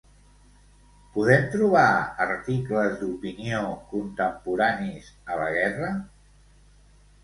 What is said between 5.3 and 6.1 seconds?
a la guerra?